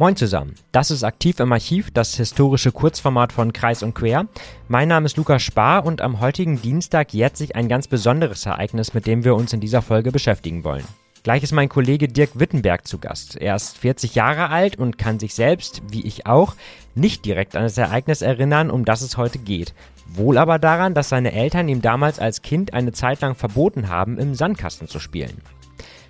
[0.00, 4.28] Moin zusammen, das ist Aktiv im Archiv, das historische Kurzformat von Kreis und Quer.
[4.68, 8.94] Mein Name ist Lukas Spar und am heutigen Dienstag jährt sich ein ganz besonderes Ereignis,
[8.94, 10.84] mit dem wir uns in dieser Folge beschäftigen wollen.
[11.24, 13.38] Gleich ist mein Kollege Dirk Wittenberg zu Gast.
[13.38, 16.54] Er ist 40 Jahre alt und kann sich selbst, wie ich auch,
[16.94, 19.74] nicht direkt an das Ereignis erinnern, um das es heute geht.
[20.06, 24.16] Wohl aber daran, dass seine Eltern ihm damals als Kind eine Zeit lang verboten haben,
[24.16, 25.42] im Sandkasten zu spielen.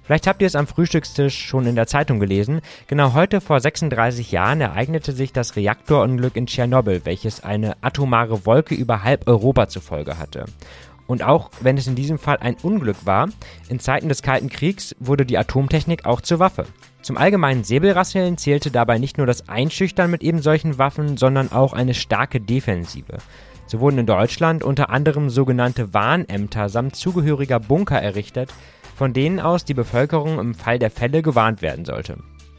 [0.09, 2.63] Vielleicht habt ihr es am Frühstückstisch schon in der Zeitung gelesen.
[2.87, 8.75] Genau heute vor 36 Jahren ereignete sich das Reaktorunglück in Tschernobyl, welches eine atomare Wolke
[8.75, 10.47] über halb Europa zur Folge hatte.
[11.07, 13.29] Und auch wenn es in diesem Fall ein Unglück war,
[13.69, 16.65] in Zeiten des Kalten Kriegs wurde die Atomtechnik auch zur Waffe.
[17.03, 21.75] Zum allgemeinen Säbelrasseln zählte dabei nicht nur das Einschüchtern mit eben solchen Waffen, sondern auch
[21.75, 23.19] eine starke Defensive.
[23.67, 28.55] So wurden in Deutschland unter anderem sogenannte Warnämter samt zugehöriger Bunker errichtet,
[28.99, 32.17] von denen aus die Bevölkerung im Fall der Fälle gewarnt werden sollte.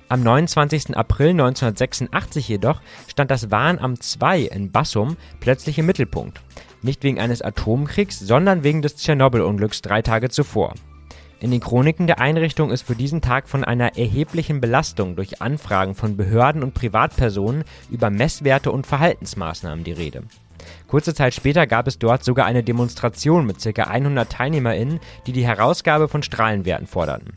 [0.07, 0.95] Am 29.
[0.95, 6.39] April 1986 jedoch stand das Warnamt 2 in Bassum plötzlich im Mittelpunkt.
[6.81, 10.75] Nicht wegen eines Atomkriegs, sondern wegen des Tschernobyl-Unglücks drei Tage zuvor.
[11.41, 15.93] In den Chroniken der Einrichtung ist für diesen Tag von einer erheblichen Belastung durch Anfragen
[15.93, 20.23] von Behörden und Privatpersonen über Messwerte und Verhaltensmaßnahmen die Rede.
[20.87, 23.83] Kurze Zeit später gab es dort sogar eine Demonstration mit ca.
[23.83, 27.33] 100 TeilnehmerInnen, die die Herausgabe von Strahlenwerten forderten.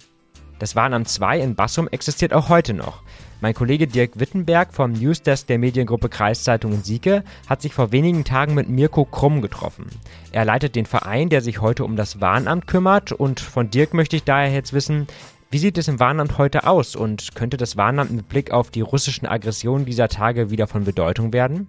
[0.59, 3.03] Das Warnamt 2 in Bassum existiert auch heute noch.
[3.41, 8.23] Mein Kollege Dirk Wittenberg vom Newsdesk der Mediengruppe Kreiszeitung in Sieke hat sich vor wenigen
[8.23, 9.87] Tagen mit Mirko Krumm getroffen.
[10.31, 14.15] Er leitet den Verein, der sich heute um das Warnamt kümmert und von Dirk möchte
[14.15, 15.09] ich daher jetzt wissen,
[15.50, 18.81] wie sieht es im Warnamt heute aus und könnte das Warnamt mit Blick auf die
[18.83, 21.67] russischen Aggressionen dieser Tage wieder von Bedeutung werden?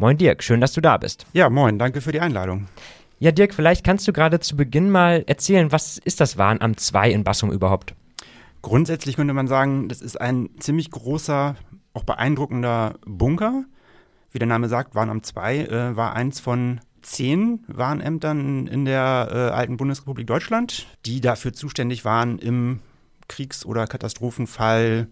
[0.00, 1.26] Moin Dirk, schön, dass du da bist.
[1.34, 2.68] Ja, moin, danke für die Einladung.
[3.18, 7.10] Ja, Dirk, vielleicht kannst du gerade zu Beginn mal erzählen, was ist das Warnamt 2
[7.10, 7.94] in Bassum überhaupt?
[8.62, 11.54] Grundsätzlich könnte man sagen, das ist ein ziemlich großer,
[11.92, 13.64] auch beeindruckender Bunker.
[14.30, 19.54] Wie der Name sagt, Warnamt 2 äh, war eins von zehn Warnämtern in der äh,
[19.54, 22.80] alten Bundesrepublik Deutschland, die dafür zuständig waren, im
[23.28, 25.08] Kriegs- oder Katastrophenfall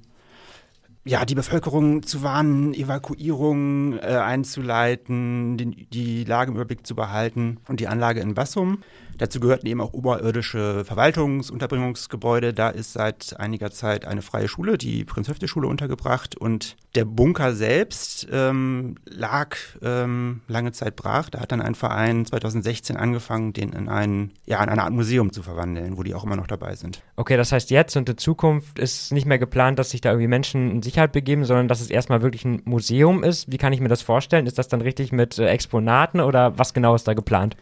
[1.08, 7.58] ja, die Bevölkerung zu warnen, Evakuierung äh, einzuleiten, den, die Lage im Überblick zu behalten
[7.66, 8.82] und die Anlage in Bassum.
[9.18, 12.54] Dazu gehörten eben auch oberirdische Verwaltungsunterbringungsgebäude.
[12.54, 16.36] Da ist seit einiger Zeit eine freie Schule, die Prinz-Höfte-Schule, untergebracht.
[16.36, 21.30] Und der Bunker selbst ähm, lag ähm, lange Zeit brach.
[21.30, 25.32] Da hat dann ein Verein 2016 angefangen, den in, ein, ja, in eine Art Museum
[25.32, 27.02] zu verwandeln, wo die auch immer noch dabei sind.
[27.16, 30.28] Okay, das heißt jetzt und in Zukunft ist nicht mehr geplant, dass sich da irgendwie
[30.28, 33.50] Menschen in Sicherheit begeben, sondern dass es erstmal wirklich ein Museum ist.
[33.50, 34.46] Wie kann ich mir das vorstellen?
[34.46, 37.56] Ist das dann richtig mit äh, Exponaten oder was genau ist da geplant?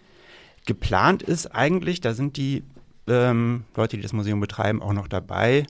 [0.67, 2.63] Geplant ist eigentlich, da sind die
[3.09, 5.67] ähm, Leute, die das Museum betreiben, auch noch dabei,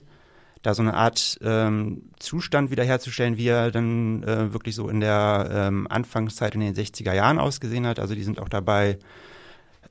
[0.63, 5.49] da so eine Art ähm, Zustand wiederherzustellen, wie er dann äh, wirklich so in der
[5.51, 7.99] ähm, Anfangszeit in den 60er Jahren ausgesehen hat.
[7.99, 8.97] Also die sind auch dabei,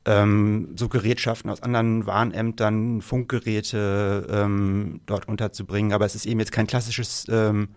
[0.04, 5.92] ähm, so Gerätschaften aus anderen Warnämtern, Funkgeräte ähm, dort unterzubringen.
[5.92, 7.68] Aber es ist eben jetzt kein klassisches ähm,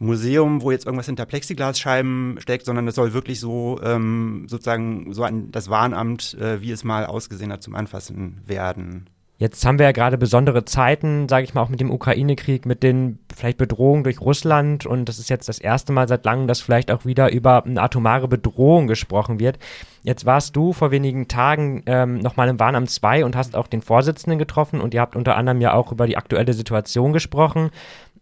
[0.00, 5.22] Museum, wo jetzt irgendwas hinter Plexiglasscheiben steckt, sondern es soll wirklich so ähm, sozusagen so
[5.22, 9.10] ein, das Warnamt, äh, wie es mal ausgesehen hat, zum Anfassen werden.
[9.40, 12.82] Jetzt haben wir ja gerade besondere Zeiten, sage ich mal, auch mit dem Ukraine-Krieg, mit
[12.82, 14.84] den vielleicht Bedrohungen durch Russland.
[14.84, 17.80] Und das ist jetzt das erste Mal seit langem, dass vielleicht auch wieder über eine
[17.80, 19.58] atomare Bedrohung gesprochen wird.
[20.02, 23.80] Jetzt warst du vor wenigen Tagen ähm, nochmal im Warnamt 2 und hast auch den
[23.80, 27.70] Vorsitzenden getroffen und ihr habt unter anderem ja auch über die aktuelle Situation gesprochen.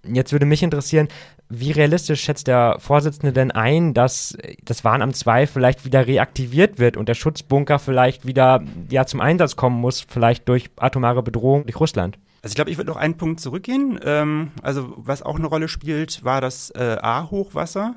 [0.05, 1.09] Jetzt würde mich interessieren,
[1.49, 6.97] wie realistisch schätzt der Vorsitzende denn ein, dass das Warnamt 2 vielleicht wieder reaktiviert wird
[6.97, 11.81] und der Schutzbunker vielleicht wieder ja, zum Einsatz kommen muss, vielleicht durch atomare Bedrohung durch
[11.81, 12.19] Russland?
[12.43, 13.99] Also ich glaube, ich würde noch einen Punkt zurückgehen.
[14.05, 17.97] Ähm, also was auch eine Rolle spielt, war das äh, A-Hochwasser.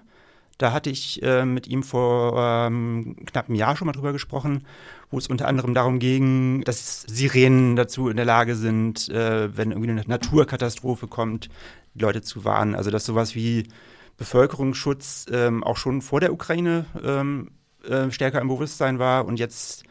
[0.62, 4.68] Da hatte ich äh, mit ihm vor ähm, knapp einem Jahr schon mal drüber gesprochen,
[5.10, 9.72] wo es unter anderem darum ging, dass Sirenen dazu in der Lage sind, äh, wenn
[9.72, 11.50] irgendwie eine Naturkatastrophe kommt,
[11.96, 12.76] die Leute zu warnen.
[12.76, 13.70] Also dass sowas wie
[14.18, 17.50] Bevölkerungsschutz ähm, auch schon vor der Ukraine ähm,
[17.84, 19.84] äh, stärker im Bewusstsein war und jetzt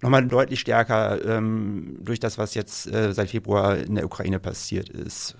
[0.00, 4.90] nochmal deutlich stärker ähm, durch das, was jetzt äh, seit Februar in der Ukraine passiert
[4.90, 5.34] ist.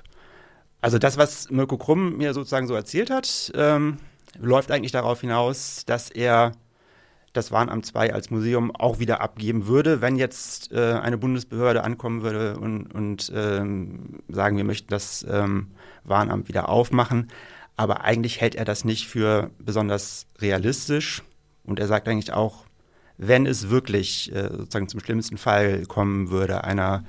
[0.80, 3.98] Also das, was Mirko Krumm mir sozusagen so erzählt hat, ähm,
[4.38, 6.52] läuft eigentlich darauf hinaus, dass er
[7.32, 12.22] das Warnamt 2 als Museum auch wieder abgeben würde, wenn jetzt äh, eine Bundesbehörde ankommen
[12.22, 15.72] würde und, und ähm, sagen, wir möchten das ähm,
[16.04, 17.28] Warnamt wieder aufmachen.
[17.76, 21.24] Aber eigentlich hält er das nicht für besonders realistisch.
[21.64, 22.66] Und er sagt eigentlich auch,
[23.16, 27.04] wenn es wirklich äh, sozusagen zum schlimmsten Fall kommen würde, einer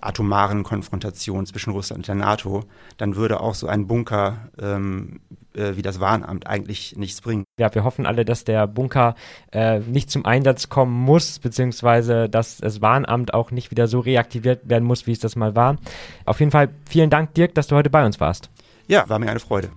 [0.00, 2.64] atomaren Konfrontation zwischen Russland und der NATO,
[2.96, 5.20] dann würde auch so ein Bunker ähm,
[5.54, 7.44] äh, wie das Warnamt eigentlich nichts bringen.
[7.58, 9.14] Ja, wir hoffen alle, dass der Bunker
[9.52, 14.68] äh, nicht zum Einsatz kommen muss, beziehungsweise dass das Warnamt auch nicht wieder so reaktiviert
[14.68, 15.76] werden muss, wie es das mal war.
[16.24, 18.50] Auf jeden Fall vielen Dank, Dirk, dass du heute bei uns warst.
[18.86, 19.70] Ja, war mir eine Freude.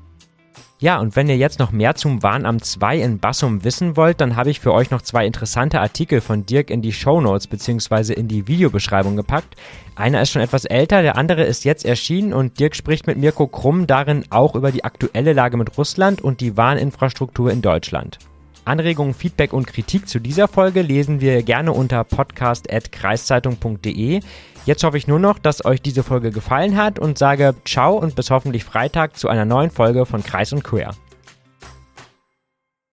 [0.82, 4.36] Ja, und wenn ihr jetzt noch mehr zum Warnamt 2 in Bassum wissen wollt, dann
[4.36, 8.14] habe ich für euch noch zwei interessante Artikel von Dirk in die Show Notes bzw.
[8.14, 9.56] in die Videobeschreibung gepackt.
[9.96, 13.46] Einer ist schon etwas älter, der andere ist jetzt erschienen und Dirk spricht mit Mirko
[13.46, 18.18] Krumm darin auch über die aktuelle Lage mit Russland und die Warninfrastruktur in Deutschland.
[18.66, 24.22] Anregungen, Feedback und Kritik zu dieser Folge lesen wir gerne unter podcast.kreiszeitung.de.
[24.66, 28.16] Jetzt hoffe ich nur noch, dass euch diese Folge gefallen hat und sage ciao und
[28.16, 30.92] bis hoffentlich Freitag zu einer neuen Folge von Kreis und Quer.